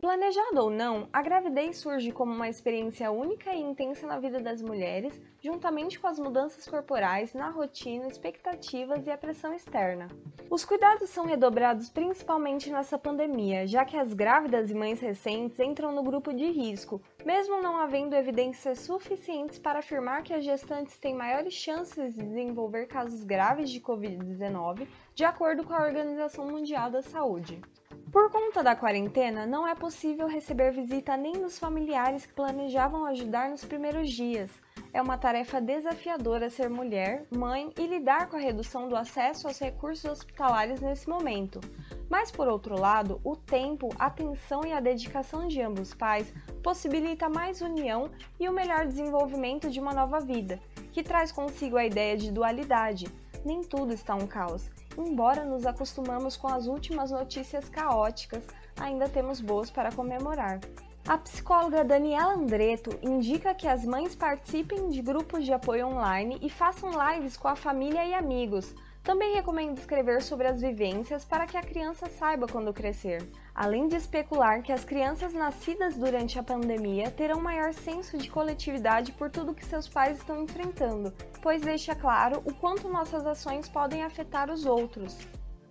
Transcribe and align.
Planejado 0.00 0.62
ou 0.62 0.70
não, 0.70 1.10
a 1.12 1.20
gravidez 1.20 1.76
surge 1.76 2.10
como 2.10 2.32
uma 2.32 2.48
experiência 2.48 3.10
única 3.10 3.52
e 3.52 3.60
intensa 3.60 4.06
na 4.06 4.18
vida 4.18 4.40
das 4.40 4.62
mulheres, 4.62 5.20
juntamente 5.42 6.00
com 6.00 6.06
as 6.06 6.18
mudanças 6.18 6.66
corporais 6.66 7.34
na 7.34 7.50
rotina, 7.50 8.06
expectativas 8.06 9.06
e 9.06 9.10
a 9.10 9.18
pressão 9.18 9.52
externa. 9.52 10.08
Os 10.48 10.64
cuidados 10.64 11.10
são 11.10 11.26
redobrados 11.26 11.90
principalmente 11.90 12.70
nessa 12.70 12.98
pandemia, 12.98 13.66
já 13.66 13.84
que 13.84 13.94
as 13.94 14.14
grávidas 14.14 14.70
e 14.70 14.74
mães 14.74 15.00
recentes 15.00 15.60
entram 15.60 15.92
no 15.92 16.02
grupo 16.02 16.32
de 16.32 16.50
risco, 16.50 17.02
mesmo 17.22 17.60
não 17.60 17.76
havendo 17.76 18.16
evidências 18.16 18.78
suficientes 18.78 19.58
para 19.58 19.80
afirmar 19.80 20.22
que 20.22 20.32
as 20.32 20.42
gestantes 20.42 20.96
têm 20.96 21.14
maiores 21.14 21.52
chances 21.52 22.14
de 22.14 22.22
desenvolver 22.22 22.86
casos 22.86 23.22
graves 23.22 23.68
de 23.68 23.82
Covid-19, 23.82 24.88
de 25.14 25.24
acordo 25.24 25.62
com 25.62 25.74
a 25.74 25.84
Organização 25.84 26.46
Mundial 26.46 26.90
da 26.90 27.02
Saúde. 27.02 27.60
Por 28.12 28.28
conta 28.28 28.60
da 28.60 28.74
quarentena, 28.74 29.46
não 29.46 29.64
é 29.64 29.72
possível 29.72 30.26
receber 30.26 30.72
visita 30.72 31.16
nem 31.16 31.32
dos 31.34 31.60
familiares 31.60 32.26
que 32.26 32.34
planejavam 32.34 33.06
ajudar 33.06 33.48
nos 33.48 33.64
primeiros 33.64 34.10
dias. 34.10 34.50
É 34.92 35.00
uma 35.00 35.16
tarefa 35.16 35.60
desafiadora 35.60 36.50
ser 36.50 36.68
mulher, 36.68 37.24
mãe 37.30 37.72
e 37.78 37.86
lidar 37.86 38.28
com 38.28 38.36
a 38.36 38.40
redução 38.40 38.88
do 38.88 38.96
acesso 38.96 39.46
aos 39.46 39.60
recursos 39.60 40.10
hospitalares 40.10 40.80
nesse 40.80 41.08
momento. 41.08 41.60
Mas, 42.08 42.32
por 42.32 42.48
outro 42.48 42.76
lado, 42.76 43.20
o 43.22 43.36
tempo, 43.36 43.90
a 43.96 44.06
atenção 44.06 44.62
e 44.66 44.72
a 44.72 44.80
dedicação 44.80 45.46
de 45.46 45.62
ambos 45.62 45.94
pais 45.94 46.34
possibilita 46.64 47.28
mais 47.28 47.60
união 47.60 48.10
e 48.40 48.48
o 48.48 48.52
melhor 48.52 48.86
desenvolvimento 48.86 49.70
de 49.70 49.78
uma 49.78 49.94
nova 49.94 50.18
vida, 50.18 50.58
que 50.90 51.04
traz 51.04 51.30
consigo 51.30 51.76
a 51.76 51.86
ideia 51.86 52.16
de 52.16 52.32
dualidade. 52.32 53.06
Nem 53.44 53.62
tudo 53.62 53.92
está 53.92 54.16
um 54.16 54.26
caos 54.26 54.68
Embora 55.00 55.46
nos 55.46 55.64
acostumamos 55.64 56.36
com 56.36 56.46
as 56.46 56.66
últimas 56.66 57.10
notícias 57.10 57.70
caóticas, 57.70 58.46
ainda 58.78 59.08
temos 59.08 59.40
boas 59.40 59.70
para 59.70 59.90
comemorar. 59.90 60.60
A 61.08 61.16
psicóloga 61.16 61.82
Daniela 61.82 62.34
Andreto 62.34 62.90
indica 63.02 63.54
que 63.54 63.66
as 63.66 63.82
mães 63.82 64.14
participem 64.14 64.90
de 64.90 65.00
grupos 65.00 65.46
de 65.46 65.54
apoio 65.54 65.88
online 65.88 66.38
e 66.42 66.50
façam 66.50 66.90
lives 66.90 67.34
com 67.34 67.48
a 67.48 67.56
família 67.56 68.04
e 68.04 68.12
amigos, 68.12 68.74
também 69.02 69.34
recomendo 69.34 69.78
escrever 69.78 70.22
sobre 70.22 70.46
as 70.46 70.60
vivências 70.60 71.24
para 71.24 71.46
que 71.46 71.56
a 71.56 71.62
criança 71.62 72.06
saiba 72.06 72.46
quando 72.46 72.72
crescer, 72.72 73.26
além 73.54 73.88
de 73.88 73.96
especular 73.96 74.62
que 74.62 74.72
as 74.72 74.84
crianças 74.84 75.32
nascidas 75.32 75.96
durante 75.96 76.38
a 76.38 76.42
pandemia 76.42 77.10
terão 77.10 77.40
maior 77.40 77.72
senso 77.72 78.18
de 78.18 78.30
coletividade 78.30 79.12
por 79.12 79.30
tudo 79.30 79.54
que 79.54 79.64
seus 79.64 79.88
pais 79.88 80.18
estão 80.18 80.42
enfrentando, 80.42 81.12
pois 81.42 81.62
deixa 81.62 81.94
claro 81.94 82.42
o 82.44 82.54
quanto 82.54 82.88
nossas 82.88 83.26
ações 83.26 83.68
podem 83.68 84.02
afetar 84.02 84.50
os 84.50 84.66
outros. 84.66 85.16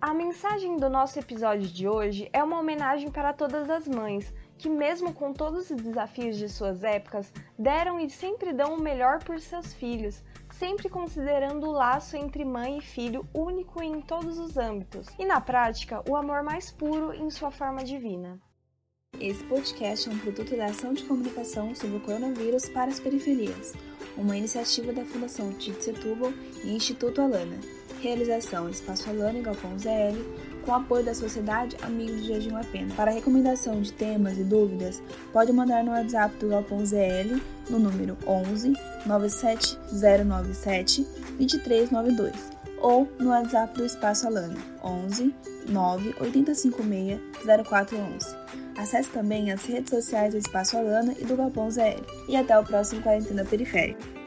A 0.00 0.14
mensagem 0.14 0.78
do 0.78 0.88
nosso 0.88 1.18
episódio 1.18 1.68
de 1.68 1.86
hoje 1.86 2.28
é 2.32 2.42
uma 2.42 2.58
homenagem 2.58 3.10
para 3.10 3.34
todas 3.34 3.68
as 3.68 3.86
mães, 3.86 4.32
que, 4.56 4.68
mesmo 4.68 5.12
com 5.12 5.30
todos 5.30 5.70
os 5.70 5.76
desafios 5.76 6.38
de 6.38 6.48
suas 6.48 6.82
épocas, 6.82 7.30
deram 7.58 8.00
e 8.00 8.08
sempre 8.08 8.52
dão 8.52 8.74
o 8.74 8.80
melhor 8.80 9.22
por 9.22 9.38
seus 9.38 9.74
filhos, 9.74 10.22
sempre 10.60 10.90
considerando 10.90 11.66
o 11.66 11.72
laço 11.72 12.18
entre 12.18 12.44
mãe 12.44 12.76
e 12.76 12.82
filho 12.82 13.26
único 13.34 13.82
em 13.82 14.02
todos 14.02 14.38
os 14.38 14.58
âmbitos, 14.58 15.06
e 15.18 15.24
na 15.24 15.40
prática, 15.40 16.04
o 16.06 16.14
amor 16.14 16.42
mais 16.42 16.70
puro 16.70 17.14
em 17.14 17.30
sua 17.30 17.50
forma 17.50 17.82
divina. 17.82 18.38
Esse 19.18 19.42
podcast 19.44 20.06
é 20.06 20.12
um 20.12 20.18
produto 20.18 20.54
da 20.54 20.66
ação 20.66 20.92
de 20.92 21.04
comunicação 21.04 21.74
sobre 21.74 21.96
o 21.96 22.00
coronavírus 22.00 22.68
para 22.68 22.90
as 22.90 23.00
periferias, 23.00 23.72
uma 24.18 24.36
iniciativa 24.36 24.92
da 24.92 25.04
Fundação 25.04 25.50
Tite 25.54 25.82
Setúbal 25.82 26.30
e 26.62 26.76
Instituto 26.76 27.22
Alana. 27.22 27.58
Realização 28.02 28.68
Espaço 28.68 29.08
Alana 29.08 29.38
e 29.38 29.42
Galpão 29.42 29.78
ZL, 29.78 30.49
com 30.60 30.74
apoio 30.74 31.04
da 31.04 31.14
Sociedade 31.14 31.76
Amigos 31.82 32.22
de 32.22 32.28
Jejum 32.28 32.56
a 32.56 32.64
Pena. 32.64 32.94
Para 32.94 33.10
recomendação 33.10 33.80
de 33.80 33.92
temas 33.92 34.38
e 34.38 34.44
dúvidas, 34.44 35.02
pode 35.32 35.52
mandar 35.52 35.84
no 35.84 35.90
WhatsApp 35.92 36.36
do 36.36 36.48
Galpão 36.48 36.84
ZL 36.84 37.40
no 37.68 37.78
número 37.78 38.16
11 38.26 38.72
97097 39.06 41.02
2392 41.38 42.60
ou 42.80 43.08
no 43.18 43.30
WhatsApp 43.30 43.76
do 43.76 43.84
Espaço 43.84 44.26
Alana 44.26 44.56
11 44.82 45.34
9 45.68 46.14
8056 46.20 47.20
0411. 47.68 48.36
Acesse 48.76 49.10
também 49.10 49.52
as 49.52 49.64
redes 49.66 49.90
sociais 49.90 50.32
do 50.32 50.38
Espaço 50.38 50.76
Alana 50.76 51.14
e 51.18 51.24
do 51.24 51.36
Galpão 51.36 51.70
ZL. 51.70 52.02
E 52.28 52.36
até 52.36 52.58
o 52.58 52.64
próximo 52.64 53.02
Quarentena 53.02 53.44
Periférica. 53.44 54.19